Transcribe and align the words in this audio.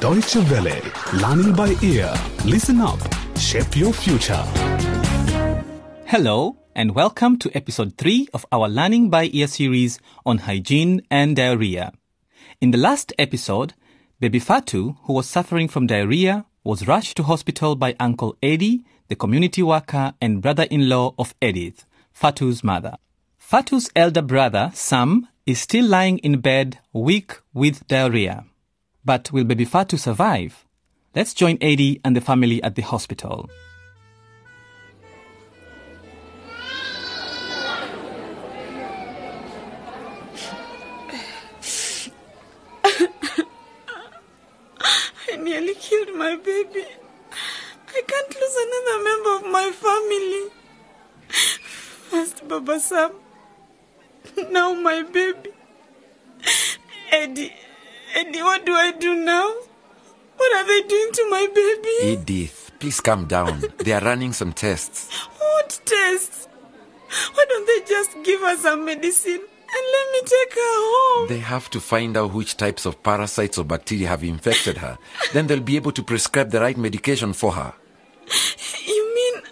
Deutsche 0.00 0.36
Welle, 0.36 0.80
learning 1.14 1.52
by 1.54 1.74
ear. 1.82 2.14
Listen 2.44 2.80
up, 2.80 3.00
shape 3.36 3.76
your 3.76 3.92
future. 3.92 4.44
Hello, 6.06 6.56
and 6.76 6.94
welcome 6.94 7.36
to 7.36 7.50
episode 7.52 7.98
3 7.98 8.28
of 8.32 8.46
our 8.52 8.68
Learning 8.68 9.10
by 9.10 9.28
Ear 9.32 9.48
series 9.48 9.98
on 10.24 10.38
hygiene 10.38 11.02
and 11.10 11.34
diarrhea. 11.34 11.92
In 12.60 12.70
the 12.70 12.78
last 12.78 13.12
episode, 13.18 13.74
baby 14.20 14.38
Fatu, 14.38 14.94
who 15.02 15.14
was 15.14 15.26
suffering 15.26 15.66
from 15.66 15.88
diarrhea, 15.88 16.46
was 16.62 16.86
rushed 16.86 17.16
to 17.16 17.24
hospital 17.24 17.74
by 17.74 17.96
Uncle 17.98 18.36
Eddie, 18.40 18.84
the 19.08 19.16
community 19.16 19.64
worker 19.64 20.14
and 20.20 20.40
brother 20.40 20.68
in 20.70 20.88
law 20.88 21.12
of 21.18 21.34
Edith, 21.42 21.84
Fatu's 22.12 22.62
mother. 22.62 22.98
Fatu's 23.36 23.90
elder 23.96 24.22
brother, 24.22 24.70
Sam, 24.74 25.26
is 25.44 25.60
still 25.60 25.86
lying 25.86 26.18
in 26.18 26.40
bed, 26.40 26.78
weak 26.92 27.40
with 27.52 27.84
diarrhea. 27.88 28.44
But 29.08 29.32
will 29.32 29.44
baby 29.44 29.64
Fatu 29.64 29.96
survive? 29.96 30.66
Let's 31.14 31.32
join 31.32 31.56
Eddie 31.62 31.98
and 32.04 32.14
the 32.14 32.20
family 32.20 32.62
at 32.62 32.74
the 32.74 32.82
hospital. 32.82 33.48
I 42.84 43.08
nearly 45.40 45.74
killed 45.76 46.14
my 46.14 46.36
baby. 46.36 46.84
I 47.88 48.02
can't 48.06 48.28
lose 48.28 48.56
another 48.66 48.98
member 49.08 49.32
of 49.36 49.44
my 49.50 49.70
family. 49.72 50.50
First 52.10 52.46
Baba 52.46 52.78
Sam, 52.78 53.12
now 54.50 54.74
my 54.74 55.02
baby. 55.02 55.52
Eddie, 57.10 57.54
Eddie, 58.18 58.42
what 58.42 58.66
do 58.66 58.72
I 58.74 58.90
do 58.92 59.14
now? 59.14 59.54
What 60.36 60.52
are 60.56 60.66
they 60.66 60.88
doing 60.88 61.10
to 61.12 61.30
my 61.30 61.46
baby? 61.54 62.20
Edith, 62.20 62.72
please 62.80 63.00
calm 63.00 63.26
down. 63.26 63.62
they 63.78 63.92
are 63.92 64.00
running 64.00 64.32
some 64.32 64.52
tests. 64.52 65.08
What 65.38 65.80
tests? 65.84 66.48
Why 67.34 67.44
don't 67.48 67.66
they 67.66 67.86
just 67.94 68.10
give 68.24 68.40
her 68.40 68.56
some 68.56 68.84
medicine 68.84 69.40
and 69.40 69.84
let 69.94 70.12
me 70.12 70.20
take 70.24 70.52
her 70.54 70.60
home? 70.60 71.28
They 71.28 71.38
have 71.38 71.70
to 71.70 71.80
find 71.80 72.16
out 72.16 72.34
which 72.34 72.56
types 72.56 72.86
of 72.86 73.00
parasites 73.04 73.56
or 73.56 73.64
bacteria 73.64 74.08
have 74.08 74.24
infected 74.24 74.78
her. 74.78 74.98
then 75.32 75.46
they'll 75.46 75.60
be 75.60 75.76
able 75.76 75.92
to 75.92 76.02
prescribe 76.02 76.50
the 76.50 76.60
right 76.60 76.76
medication 76.76 77.32
for 77.32 77.52
her. 77.52 77.72
You 78.84 79.14
mean 79.14 79.42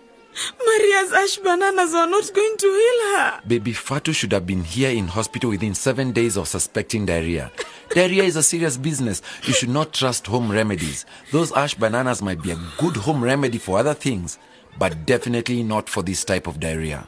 Maria's 0.66 1.12
ash 1.12 1.36
bananas 1.36 1.94
are 1.94 2.08
not 2.08 2.34
going 2.34 2.56
to 2.58 2.66
heal 2.66 3.16
her? 3.16 3.40
Baby 3.46 3.72
Fatu 3.72 4.12
should 4.12 4.32
have 4.32 4.44
been 4.46 4.64
here 4.64 4.90
in 4.90 5.06
hospital 5.06 5.50
within 5.50 5.74
seven 5.74 6.10
days 6.10 6.36
of 6.36 6.48
suspecting 6.48 7.06
diarrhea. 7.06 7.52
Diarrhea 7.90 8.24
is 8.24 8.36
a 8.36 8.42
serious 8.42 8.76
business. 8.76 9.22
You 9.44 9.52
should 9.52 9.68
not 9.68 9.92
trust 9.92 10.26
home 10.26 10.50
remedies. 10.50 11.06
Those 11.32 11.52
ash 11.52 11.74
bananas 11.74 12.22
might 12.22 12.42
be 12.42 12.50
a 12.50 12.58
good 12.78 12.96
home 12.96 13.22
remedy 13.22 13.58
for 13.58 13.78
other 13.78 13.94
things, 13.94 14.38
but 14.78 15.06
definitely 15.06 15.62
not 15.62 15.88
for 15.88 16.02
this 16.02 16.24
type 16.24 16.46
of 16.46 16.60
diarrhea. 16.60 17.06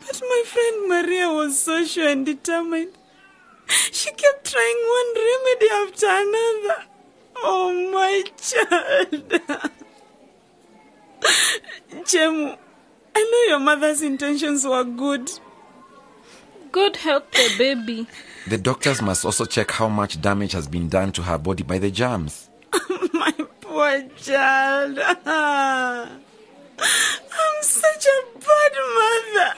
But 0.00 0.20
my 0.20 0.42
friend 0.46 0.88
Maria 0.88 1.28
was 1.28 1.58
so 1.58 1.84
sure 1.84 2.08
and 2.08 2.26
determined. 2.26 2.92
She 3.66 4.10
kept 4.10 4.50
trying 4.50 4.76
one 4.88 5.14
remedy 5.16 5.68
after 5.72 6.06
another. 6.06 6.84
Oh, 7.36 7.90
my 7.92 8.22
child. 8.36 9.40
Chemu, 12.04 12.58
I 13.16 13.20
know 13.30 13.50
your 13.50 13.60
mother's 13.60 14.02
intentions 14.02 14.64
were 14.64 14.84
good. 14.84 15.30
God 16.74 16.96
help 16.96 17.30
the 17.30 17.54
baby. 17.56 18.08
The 18.48 18.58
doctors 18.58 19.00
must 19.00 19.24
also 19.24 19.44
check 19.44 19.70
how 19.70 19.88
much 19.88 20.20
damage 20.20 20.50
has 20.54 20.66
been 20.66 20.88
done 20.88 21.12
to 21.12 21.22
her 21.22 21.38
body 21.38 21.62
by 21.62 21.78
the 21.78 21.88
germs. 21.88 22.50
my 23.12 23.30
poor 23.60 24.02
child. 24.16 24.98
I'm 25.24 26.18
such 27.60 28.06
a 28.06 28.38
bad 28.40 28.72
mother. 28.96 29.54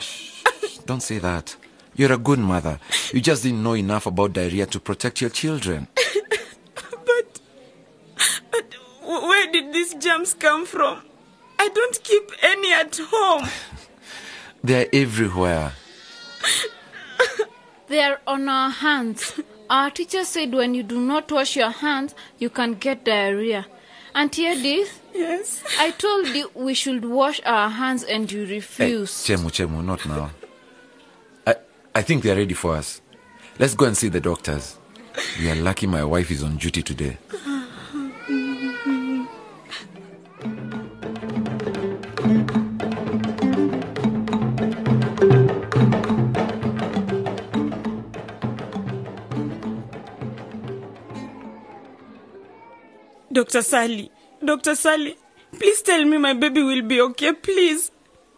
Don't 0.84 1.02
say 1.02 1.16
that. 1.20 1.56
You're 1.94 2.12
a 2.12 2.18
good 2.18 2.38
mother. 2.38 2.78
You 3.14 3.22
just 3.22 3.44
didn't 3.44 3.62
know 3.62 3.72
enough 3.72 4.04
about 4.04 4.34
diarrhea 4.34 4.66
to 4.66 4.78
protect 4.78 5.22
your 5.22 5.30
children. 5.30 5.88
But, 7.06 7.40
but 8.50 8.76
where 9.02 9.50
did 9.50 9.72
these 9.72 9.94
germs 9.94 10.34
come 10.34 10.66
from? 10.66 11.00
I 11.58 11.70
don't 11.70 12.02
keep 12.04 12.30
any 12.42 12.74
at 12.74 12.98
home. 13.00 13.48
They're 14.62 14.88
everywhere. 14.92 15.72
They 17.88 18.00
are 18.02 18.20
on 18.26 18.48
our 18.48 18.70
hands. 18.70 19.40
Our 19.70 19.90
teacher 19.90 20.24
said 20.24 20.52
when 20.52 20.74
you 20.74 20.82
do 20.82 21.00
not 21.00 21.30
wash 21.30 21.56
your 21.56 21.70
hands, 21.70 22.14
you 22.38 22.50
can 22.50 22.74
get 22.74 23.04
diarrhea. 23.04 23.66
Auntie 24.14 24.42
Edith, 24.44 25.00
Yes. 25.14 25.62
I 25.78 25.90
told 25.92 26.28
you 26.28 26.50
we 26.54 26.74
should 26.74 27.04
wash 27.04 27.40
our 27.44 27.68
hands 27.70 28.02
and 28.04 28.30
you 28.30 28.44
Hey, 28.46 28.54
refused. 28.56 29.26
Chemu, 29.26 29.50
Chemu, 29.50 29.84
not 29.84 30.06
now. 30.06 30.30
I, 31.46 31.54
I 31.94 32.02
think 32.02 32.22
they're 32.22 32.36
ready 32.36 32.54
for 32.54 32.74
us. 32.76 33.00
Let's 33.58 33.74
go 33.74 33.86
and 33.86 33.96
see 33.96 34.08
the 34.08 34.20
doctors. 34.20 34.76
We 35.40 35.50
are 35.50 35.54
lucky 35.54 35.86
my 35.86 36.04
wife 36.04 36.30
is 36.30 36.42
on 36.42 36.56
duty 36.58 36.82
today. 36.82 37.18
Uh-huh. 37.32 37.62
Dr. 53.36 53.60
Sally, 53.60 54.10
Dr. 54.42 54.74
Sally, 54.74 55.14
please 55.58 55.82
tell 55.82 56.02
me 56.06 56.16
my 56.16 56.32
baby 56.32 56.62
will 56.62 56.80
be 56.80 57.02
okay, 57.02 57.34
please. 57.34 57.90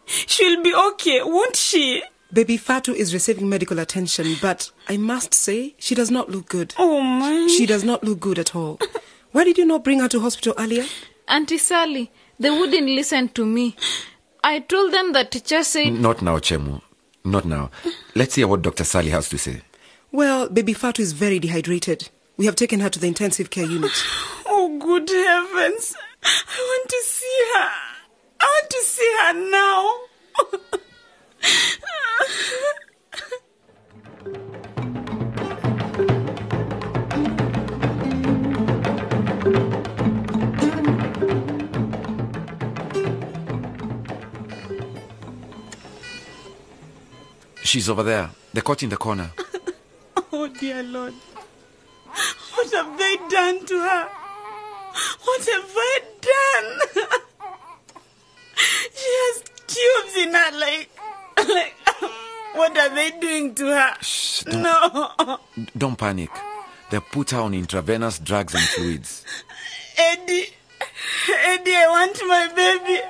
She'll 0.06 0.60
be 0.60 0.74
okay, 0.74 1.20
won't 1.22 1.54
she? 1.54 2.02
Baby 2.32 2.56
Fatu 2.56 2.92
is 2.94 3.14
receiving 3.14 3.48
medical 3.48 3.78
attention, 3.78 4.34
but 4.42 4.72
I 4.88 4.96
must 4.96 5.34
say 5.34 5.76
she 5.78 5.94
does 5.94 6.10
not 6.10 6.30
look 6.30 6.48
good. 6.48 6.74
Oh 6.78 7.00
my. 7.00 7.46
She 7.46 7.64
does 7.64 7.84
not 7.84 8.02
look 8.02 8.18
good 8.18 8.40
at 8.40 8.56
all. 8.56 8.80
Why 9.30 9.44
did 9.44 9.56
you 9.56 9.66
not 9.66 9.84
bring 9.84 10.00
her 10.00 10.08
to 10.08 10.18
hospital 10.18 10.54
earlier? 10.58 10.84
Auntie 11.28 11.58
Sally, 11.58 12.10
they 12.40 12.50
wouldn't 12.50 12.88
listen 12.88 13.28
to 13.28 13.46
me. 13.46 13.76
I 14.42 14.58
told 14.58 14.92
them 14.92 15.12
the 15.12 15.22
teacher 15.24 15.62
said 15.62 15.92
Not 15.92 16.22
now, 16.22 16.38
Chemu. 16.38 16.82
Not 17.24 17.44
now. 17.44 17.70
Let's 18.16 18.34
hear 18.34 18.48
what 18.48 18.62
Dr. 18.62 18.82
Sally 18.82 19.10
has 19.10 19.28
to 19.28 19.38
say. 19.38 19.62
Well, 20.10 20.48
baby 20.48 20.72
Fatu 20.72 21.02
is 21.02 21.12
very 21.12 21.38
dehydrated. 21.38 22.08
We 22.36 22.46
have 22.46 22.56
taken 22.56 22.80
her 22.80 22.90
to 22.90 22.98
the 22.98 23.06
intensive 23.06 23.50
care 23.50 23.64
unit. 23.64 23.92
Oh, 24.70 24.78
good 24.78 25.08
heavens. 25.08 25.94
I 26.22 26.58
want 26.58 26.88
to 26.90 27.02
see 27.02 27.38
her. 27.54 27.70
I 28.40 28.44
want 28.44 28.70
to 28.70 28.82
see 28.82 29.16
her 29.20 29.32
now. 29.50 29.94
She's 47.64 47.88
over 47.88 48.02
there. 48.02 48.30
The 48.52 48.60
cot 48.60 48.82
in 48.82 48.90
the 48.90 48.96
corner. 48.98 49.30
Oh, 50.30 50.46
dear 50.46 50.82
Lord. 50.82 51.14
What 52.54 52.70
have 52.72 52.98
they 52.98 53.16
done 53.30 53.64
to 53.64 53.80
her? 53.80 54.27
What 55.24 55.44
have 55.46 55.70
I 55.76 56.00
done? 56.20 57.04
she 58.94 59.10
has 59.24 59.42
tubes 59.66 60.16
in 60.16 60.34
her, 60.34 60.58
like, 60.58 60.90
like, 61.48 61.74
what 62.54 62.76
are 62.76 62.94
they 62.94 63.10
doing 63.20 63.54
to 63.56 63.66
her? 63.66 63.94
Shh, 64.00 64.42
don't, 64.44 64.62
No. 64.62 65.38
don't 65.76 65.96
panic. 65.96 66.30
They 66.90 67.00
put 67.00 67.30
her 67.30 67.38
on 67.40 67.54
intravenous 67.54 68.18
drugs 68.18 68.54
and 68.54 68.62
fluids. 68.64 69.24
Eddie, 69.96 70.46
Eddie, 71.44 71.74
I 71.74 71.86
want 71.88 72.18
my 72.26 72.48
baby. 72.54 73.00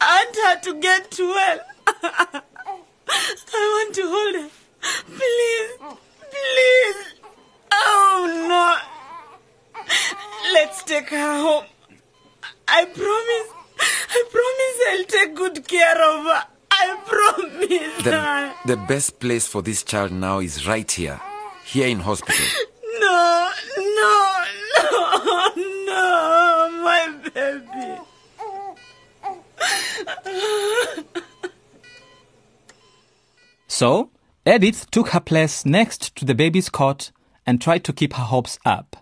I 0.00 0.24
want 0.24 0.36
her 0.36 0.72
to 0.72 0.80
get 0.80 1.14
well. 1.18 1.60
The, 18.68 18.76
the 18.76 18.82
best 18.82 19.18
place 19.18 19.46
for 19.46 19.62
this 19.62 19.82
child 19.82 20.12
now 20.12 20.40
is 20.40 20.66
right 20.66 20.90
here. 20.90 21.18
Here 21.64 21.88
in 21.88 22.00
hospital. 22.00 22.44
No, 23.00 23.50
no, 23.78 24.44
no, 24.76 25.52
no, 25.86 26.82
my 26.82 27.14
baby. 27.32 28.00
So, 33.68 34.10
Edith 34.44 34.90
took 34.90 35.10
her 35.10 35.20
place 35.20 35.64
next 35.64 36.14
to 36.16 36.26
the 36.26 36.34
baby's 36.34 36.68
cot 36.68 37.12
and 37.46 37.62
tried 37.62 37.84
to 37.84 37.94
keep 37.94 38.12
her 38.14 38.24
hopes 38.24 38.58
up. 38.66 38.96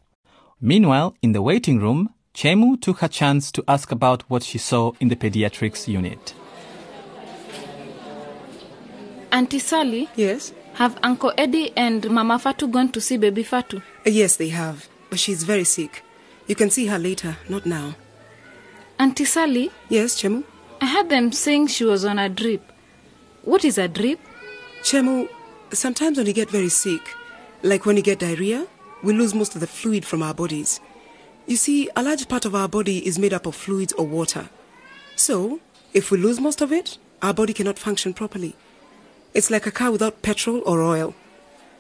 Meanwhile, 0.61 1.17
in 1.23 1.33
the 1.33 1.43
waiting 1.43 1.81
room, 1.81 2.11
Chemu 2.35 2.81
took 2.81 2.99
her 2.99 3.09
chance 3.09 3.51
to 3.53 3.65
ask 3.67 3.91
about 3.91 4.23
what 4.31 4.45
she 4.45 4.59
saw 4.59 4.93
in 5.01 5.09
the 5.09 5.17
pediatrics 5.17 5.89
unit. 5.89 6.35
Auntie 9.37 9.59
Sally, 9.59 10.09
Yes? 10.17 10.55
have 10.77 10.99
Uncle 11.03 11.31
Eddie 11.37 11.71
and 11.77 12.09
Mama 12.11 12.39
Fatu 12.39 12.67
gone 12.69 12.89
to 12.93 13.03
see 13.03 13.19
baby 13.19 13.43
Fatu? 13.43 13.83
Uh, 14.07 14.09
Yes, 14.11 14.37
they 14.37 14.49
have. 14.49 14.89
But 15.11 15.19
she's 15.19 15.43
very 15.45 15.65
sick. 15.65 16.03
You 16.47 16.55
can 16.55 16.71
see 16.71 16.87
her 16.87 16.99
later, 16.99 17.37
not 17.47 17.67
now. 17.67 17.97
Auntie 18.99 19.27
Sally, 19.27 19.71
Yes, 19.91 20.15
Chemu? 20.23 20.43
I 20.81 20.87
heard 20.87 21.11
them 21.11 21.33
saying 21.33 21.67
she 21.67 21.85
was 21.85 22.03
on 22.07 22.19
a 22.19 22.31
drip. 22.31 22.63
What 23.43 23.63
is 23.63 23.77
a 23.77 23.89
drip? 23.89 24.19
Chemu, 24.83 25.29
sometimes 25.71 26.17
when 26.17 26.27
you 26.27 26.33
get 26.33 26.49
very 26.49 26.71
sick, 26.71 27.03
like 27.63 27.85
when 27.85 27.99
you 27.99 28.03
get 28.03 28.21
diarrhea, 28.21 28.67
we 29.03 29.13
lose 29.13 29.35
most 29.35 29.55
of 29.55 29.61
the 29.61 29.67
fluid 29.67 30.07
from 30.07 30.23
our 30.23 30.33
bodies. 30.33 30.81
You 31.47 31.57
see, 31.57 31.91
a 31.95 32.03
large 32.03 32.27
part 32.27 32.47
of 32.47 32.55
our 32.55 32.69
body 32.71 33.07
is 33.07 33.19
made 33.19 33.35
up 33.35 33.45
of 33.45 33.55
fluids 33.55 33.93
or 33.93 34.07
water. 34.07 34.49
So, 35.15 35.61
if 35.93 36.11
we 36.11 36.17
lose 36.17 36.41
most 36.41 36.63
of 36.63 36.73
it, 36.73 36.97
our 37.21 37.35
body 37.35 37.53
cannot 37.53 37.79
function 37.79 38.15
properly. 38.15 38.57
It's 39.37 39.51
like 39.51 39.67
a 39.67 39.71
car 39.71 39.91
without 39.91 40.23
petrol 40.23 40.63
or 40.65 40.81
oil. 40.81 41.15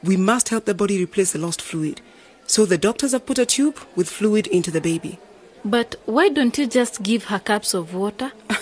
We 0.05 0.19
must 0.19 0.51
help 0.51 0.67
the 0.67 0.75
body 0.75 1.01
replace 1.03 1.33
the 1.33 1.39
lost 1.39 1.63
fluid. 1.63 2.03
So 2.47 2.67
the 2.67 2.77
doctors 2.77 3.13
have 3.13 3.25
put 3.25 3.39
a 3.39 3.47
tube 3.47 3.79
with 3.95 4.11
fluid 4.11 4.47
into 4.49 4.71
the 4.71 4.83
baby. 4.83 5.19
But 5.65 5.95
why 6.05 6.29
don't 6.29 6.59
you 6.59 6.67
just 6.67 7.03
give 7.03 7.25
her 7.25 7.39
cups 7.39 7.73
of 7.73 7.95
water? 7.95 8.33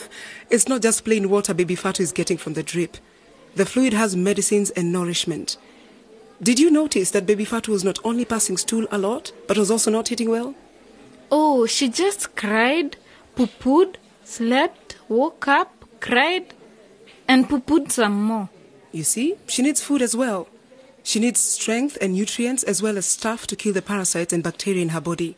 It's 0.48 0.68
not 0.68 0.80
just 0.80 1.04
plain 1.04 1.28
water 1.28 1.52
baby 1.52 1.74
Fatu 1.74 2.04
is 2.04 2.12
getting 2.12 2.38
from 2.38 2.52
the 2.52 2.62
drip. 2.62 2.96
The 3.56 3.66
fluid 3.66 3.94
has 3.94 4.14
medicines 4.14 4.70
and 4.70 4.92
nourishment. 4.92 5.56
Did 6.40 6.60
you 6.60 6.70
notice 6.70 7.10
that 7.10 7.26
baby 7.26 7.44
Fatu 7.44 7.72
was 7.72 7.82
not 7.82 7.98
only 8.04 8.24
passing 8.24 8.56
stool 8.56 8.86
a 8.92 8.98
lot, 8.98 9.32
but 9.48 9.58
was 9.58 9.72
also 9.72 9.90
not 9.90 10.12
eating 10.12 10.30
well? 10.30 10.54
Oh, 11.32 11.66
she 11.66 11.88
just 11.88 12.36
cried, 12.36 12.96
poo-pooed, 13.34 13.96
slept, 14.22 14.98
woke 15.08 15.48
up, 15.48 15.84
cried, 15.98 16.54
and 17.26 17.48
poo-pooed 17.48 17.90
some 17.90 18.22
more. 18.22 18.50
You 18.94 19.02
see, 19.02 19.34
she 19.48 19.60
needs 19.62 19.80
food 19.80 20.02
as 20.02 20.14
well. 20.14 20.46
She 21.02 21.18
needs 21.18 21.40
strength 21.40 21.98
and 22.00 22.12
nutrients 22.12 22.62
as 22.62 22.80
well 22.80 22.96
as 22.96 23.06
stuff 23.06 23.44
to 23.48 23.56
kill 23.56 23.72
the 23.72 23.82
parasites 23.82 24.32
and 24.32 24.40
bacteria 24.40 24.82
in 24.82 24.90
her 24.90 25.00
body. 25.00 25.36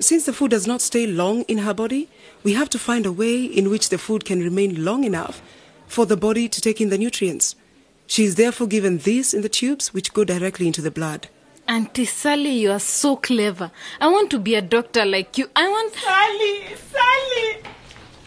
Since 0.00 0.24
the 0.24 0.32
food 0.32 0.52
does 0.52 0.66
not 0.66 0.80
stay 0.80 1.06
long 1.06 1.42
in 1.42 1.58
her 1.58 1.74
body, 1.74 2.08
we 2.42 2.54
have 2.54 2.70
to 2.70 2.78
find 2.78 3.04
a 3.04 3.12
way 3.12 3.44
in 3.44 3.68
which 3.68 3.90
the 3.90 3.98
food 3.98 4.24
can 4.24 4.40
remain 4.40 4.82
long 4.82 5.04
enough 5.04 5.42
for 5.86 6.06
the 6.06 6.16
body 6.16 6.48
to 6.48 6.60
take 6.62 6.80
in 6.80 6.88
the 6.88 6.96
nutrients. 6.96 7.56
She 8.06 8.24
is 8.24 8.36
therefore 8.36 8.68
given 8.68 8.96
these 8.98 9.34
in 9.34 9.42
the 9.42 9.50
tubes 9.50 9.92
which 9.92 10.14
go 10.14 10.24
directly 10.24 10.66
into 10.66 10.80
the 10.80 10.90
blood. 10.90 11.28
Auntie 11.68 12.06
Sally, 12.06 12.52
you 12.52 12.70
are 12.70 12.80
so 12.80 13.16
clever. 13.16 13.70
I 14.00 14.08
want 14.08 14.30
to 14.30 14.38
be 14.38 14.54
a 14.54 14.62
doctor 14.62 15.04
like 15.04 15.36
you. 15.36 15.50
I 15.54 15.68
want. 15.68 15.92
Sally, 15.92 16.74
Sally, 16.90 17.70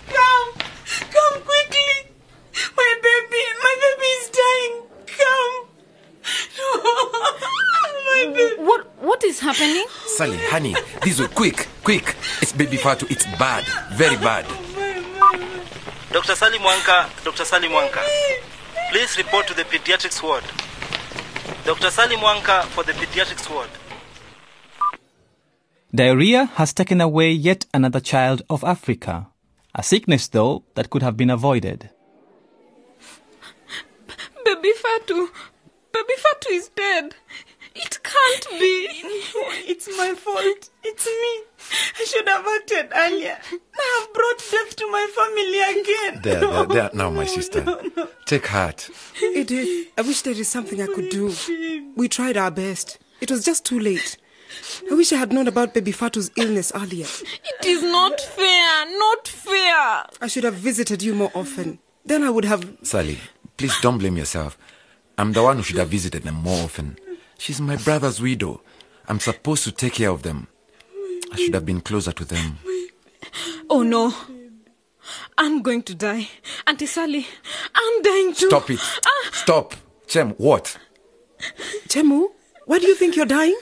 come, 0.05 0.53
come 1.09 1.41
quickly. 1.41 2.11
My 2.77 2.95
baby, 3.03 3.43
my 3.61 3.75
baby 3.83 4.09
is 4.17 4.29
dying. 4.29 4.83
Come. 5.19 5.67
my 8.05 8.31
baby. 8.33 8.63
What? 8.63 8.87
What 9.01 9.23
is 9.23 9.39
happening? 9.39 9.85
Sally, 10.15 10.37
honey, 10.37 10.73
this 11.03 11.19
way, 11.19 11.27
quick, 11.27 11.67
quick. 11.83 12.15
It's 12.41 12.53
baby 12.53 12.77
Fatu. 12.77 13.05
It's 13.09 13.25
bad, 13.37 13.65
very 13.97 14.15
bad. 14.15 14.45
Dr. 16.13 16.35
Sally 16.35 16.57
Mwanka, 16.57 17.09
Dr. 17.25 17.43
Sally 17.43 17.67
Mwanka. 17.67 18.01
Please 18.91 19.17
report 19.17 19.45
to 19.47 19.53
the 19.53 19.63
pediatrics 19.63 20.23
ward. 20.23 20.45
Dr. 21.65 21.91
Sally 21.91 22.15
Mwanka 22.15 22.63
for 22.67 22.85
the 22.85 22.93
pediatrics 22.93 23.53
ward. 23.53 23.67
Diarrhea 25.93 26.45
has 26.55 26.71
taken 26.71 27.01
away 27.01 27.31
yet 27.31 27.65
another 27.73 27.99
child 27.99 28.41
of 28.49 28.63
Africa. 28.63 29.27
A 29.73 29.83
sickness, 29.83 30.29
though, 30.29 30.63
that 30.75 30.89
could 30.89 31.03
have 31.03 31.17
been 31.17 31.29
avoided. 31.29 31.89
Baby 34.45 34.71
Fatu, 34.81 35.27
baby 35.91 36.13
Fatu 36.17 36.49
is 36.51 36.69
dead. 36.69 37.15
It 38.17 38.45
can't 38.47 38.59
be. 38.59 38.89
It's 39.71 39.87
my 39.97 40.13
fault. 40.13 40.69
It's 40.83 41.05
me. 41.05 41.33
I 41.99 42.05
should 42.05 42.27
have 42.27 42.45
acted 42.47 42.91
earlier. 42.95 43.37
I 43.79 43.99
have 43.99 44.13
brought 44.13 44.37
death 44.51 44.75
to 44.77 44.91
my 44.91 45.07
family 45.17 45.81
again. 45.81 46.21
There, 46.21 46.39
there, 46.39 46.65
there. 46.65 46.89
Now, 46.93 47.09
my 47.09 47.25
sister. 47.25 47.65
Take 48.25 48.47
heart. 48.47 48.89
Edith, 49.21 49.87
I 49.97 50.01
wish 50.01 50.21
there 50.21 50.33
is 50.33 50.47
something 50.47 50.81
I 50.81 50.87
could 50.87 51.09
do. 51.09 51.33
We 51.95 52.07
tried 52.07 52.37
our 52.37 52.51
best. 52.51 52.99
It 53.21 53.31
was 53.31 53.43
just 53.43 53.65
too 53.65 53.79
late. 53.79 54.17
I 54.89 54.93
wish 54.93 55.11
I 55.11 55.17
had 55.17 55.33
known 55.33 55.47
about 55.47 55.73
baby 55.73 55.91
Fatu's 55.91 56.31
illness 56.35 56.71
earlier. 56.75 57.07
It 57.59 57.65
is 57.65 57.81
not 57.83 58.21
fair. 58.21 58.97
Not 58.97 59.27
fair. 59.27 60.05
I 60.21 60.27
should 60.27 60.43
have 60.43 60.55
visited 60.55 61.01
you 61.03 61.13
more 61.15 61.31
often. 61.33 61.79
Then 62.05 62.23
I 62.23 62.29
would 62.29 62.45
have. 62.45 62.77
Sally, 62.83 63.17
please 63.57 63.75
don't 63.81 63.97
blame 63.97 64.15
yourself. 64.17 64.57
I'm 65.17 65.33
the 65.33 65.43
one 65.43 65.57
who 65.57 65.63
should 65.63 65.77
have 65.77 65.89
visited 65.89 66.23
them 66.23 66.35
more 66.35 66.63
often. 66.65 66.97
She's 67.37 67.61
my 67.61 67.75
brother's 67.77 68.21
widow. 68.21 68.61
I'm 69.07 69.19
supposed 69.19 69.63
to 69.65 69.71
take 69.71 69.93
care 69.93 70.09
of 70.09 70.23
them. 70.23 70.47
I 71.31 71.37
should 71.37 71.53
have 71.53 71.65
been 71.65 71.81
closer 71.81 72.11
to 72.11 72.25
them. 72.25 72.59
Oh 73.69 73.83
no. 73.83 74.13
I'm 75.37 75.61
going 75.61 75.83
to 75.83 75.95
die. 75.95 76.29
Auntie 76.65 76.85
Sally, 76.85 77.27
I'm 77.73 78.01
dying 78.01 78.33
too. 78.33 78.47
Stop 78.47 78.69
it. 78.69 78.79
Ah. 79.05 79.29
Stop. 79.31 79.75
Chem, 80.07 80.31
what? 80.31 80.77
Chemu, 81.87 82.27
why 82.65 82.79
do 82.79 82.87
you 82.87 82.95
think 82.95 83.15
you're 83.15 83.25
dying? 83.25 83.59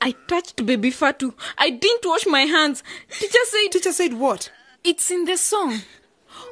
I 0.00 0.12
touched 0.26 0.64
baby 0.64 0.90
Fatu. 0.90 1.34
I 1.58 1.70
didn't 1.70 2.06
wash 2.06 2.26
my 2.26 2.40
hands. 2.42 2.82
Teacher 3.10 3.38
said 3.44 3.68
Teacher 3.70 3.92
said 3.92 4.14
what? 4.14 4.50
It's 4.82 5.10
in 5.10 5.26
the 5.26 5.36
song. 5.36 5.80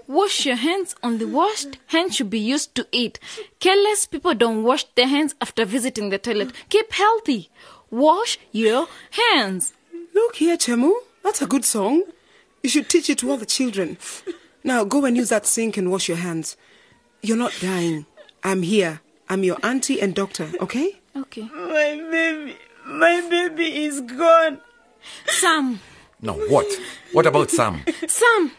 Wash 0.06 0.46
your 0.46 0.56
hands. 0.56 0.94
Only 1.02 1.24
washed 1.24 1.78
hands 1.88 2.16
should 2.16 2.30
be 2.30 2.38
used 2.38 2.74
to 2.76 2.86
eat. 2.92 3.18
Careless 3.60 4.06
people 4.06 4.34
don't 4.34 4.62
wash 4.62 4.84
their 4.94 5.06
hands 5.06 5.34
after 5.40 5.64
visiting 5.64 6.10
the 6.10 6.18
toilet. 6.18 6.52
Keep 6.68 6.92
healthy. 6.92 7.50
Wash 7.90 8.38
your 8.52 8.86
hands. 9.10 9.72
Look 10.14 10.36
here, 10.36 10.56
Chemu. 10.56 10.92
That's 11.22 11.42
a 11.42 11.46
good 11.46 11.64
song. 11.64 12.04
You 12.62 12.70
should 12.70 12.88
teach 12.88 13.08
it 13.08 13.18
to 13.18 13.30
all 13.30 13.36
the 13.36 13.46
children. 13.46 13.98
Now 14.64 14.84
go 14.84 15.04
and 15.04 15.16
use 15.16 15.28
that 15.28 15.46
sink 15.46 15.76
and 15.76 15.90
wash 15.90 16.08
your 16.08 16.16
hands. 16.18 16.56
You're 17.22 17.36
not 17.36 17.56
dying. 17.60 18.06
I'm 18.42 18.62
here. 18.62 19.00
I'm 19.28 19.44
your 19.44 19.58
auntie 19.62 20.00
and 20.00 20.14
doctor, 20.14 20.50
okay? 20.60 20.98
Okay. 21.16 21.42
my 21.52 22.00
baby, 22.10 22.56
my 22.86 23.20
baby 23.28 23.84
is 23.84 24.00
gone. 24.00 24.60
Sam. 25.26 25.80
No, 26.20 26.34
what? 26.34 26.66
What 27.12 27.26
about 27.26 27.50
Sam? 27.50 27.82
Sam, 28.06 28.52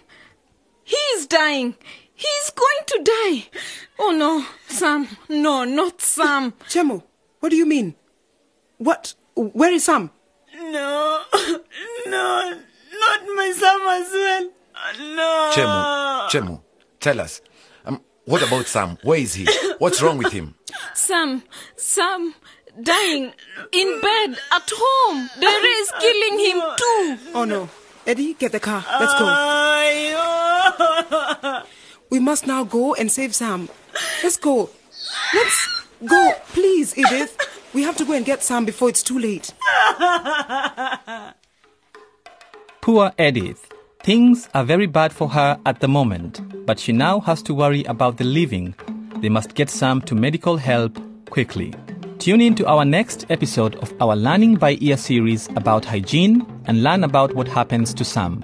he 0.90 1.02
is 1.16 1.28
dying. 1.28 1.76
He's 2.14 2.50
going 2.50 2.84
to 2.88 2.98
die. 3.16 3.38
Oh 4.00 4.12
no, 4.12 4.46
Sam. 4.68 5.08
No, 5.30 5.64
not 5.64 6.02
Sam. 6.02 6.52
Chemu, 6.68 7.04
what 7.40 7.50
do 7.50 7.56
you 7.56 7.66
mean? 7.66 7.96
What? 8.78 9.14
Where 9.36 9.72
is 9.72 9.84
Sam? 9.86 10.10
No, 10.56 11.24
no, 12.08 12.60
not 13.04 13.22
my 13.38 13.54
Sam 13.56 13.82
as 13.98 14.12
well. 14.12 14.46
No. 15.16 15.52
Chemu, 15.54 16.30
Chemu, 16.32 16.62
tell 17.00 17.20
us. 17.22 17.42
Um, 17.86 18.02
what 18.26 18.42
about 18.46 18.66
Sam? 18.66 18.98
Where 19.04 19.20
is 19.20 19.34
he? 19.36 19.48
What's 19.78 20.02
wrong 20.02 20.18
with 20.18 20.34
him? 20.34 20.56
Sam, 20.94 21.44
Sam, 21.76 22.34
dying 22.82 23.32
in 23.72 24.02
bed 24.02 24.38
at 24.52 24.70
home. 24.74 25.30
Diarrhea 25.40 25.78
is 25.86 25.92
killing 26.00 26.40
him 26.40 26.58
too. 26.78 27.18
Oh 27.36 27.46
no. 27.46 27.70
Eddie, 28.08 28.34
get 28.34 28.52
the 28.52 28.60
car. 28.60 28.84
Let's 29.00 29.14
go. 29.20 29.26
We 32.10 32.20
must 32.20 32.48
now 32.48 32.64
go 32.64 32.96
and 32.96 33.12
save 33.12 33.36
Sam. 33.36 33.70
Let's 34.24 34.38
go. 34.38 34.70
Let's 35.34 35.86
go. 36.06 36.34
Please, 36.48 36.98
Edith. 36.98 37.38
We 37.74 37.84
have 37.84 37.98
to 37.98 38.06
go 38.06 38.14
and 38.14 38.26
get 38.26 38.42
Sam 38.44 38.66
before 38.66 38.90
it's 38.90 39.04
too 39.04 39.20
late. 39.20 39.54
Poor 42.82 43.12
Edith. 43.20 43.72
Things 44.02 44.50
are 44.56 44.64
very 44.64 44.88
bad 44.88 45.14
for 45.14 45.30
her 45.30 45.60
at 45.66 45.82
the 45.82 45.88
moment, 45.88 46.66
but 46.66 46.80
she 46.80 46.94
now 46.94 47.20
has 47.20 47.44
to 47.44 47.54
worry 47.54 47.84
about 47.84 48.18
the 48.18 48.24
living. 48.24 48.74
They 49.18 49.30
must 49.30 49.54
get 49.54 49.70
Sam 49.70 50.02
to 50.04 50.16
medical 50.16 50.58
help 50.58 50.98
quickly. 51.30 51.76
Tune 52.18 52.42
in 52.42 52.56
to 52.56 52.66
our 52.66 52.86
next 52.86 53.26
episode 53.30 53.76
of 53.76 53.94
our 54.02 54.16
Learning 54.16 54.56
by 54.56 54.78
Ear 54.82 54.98
series 54.98 55.48
about 55.56 55.86
hygiene 55.86 56.46
and 56.66 56.82
learn 56.82 57.04
about 57.04 57.36
what 57.36 57.48
happens 57.48 57.94
to 57.94 58.04
Sam. 58.04 58.44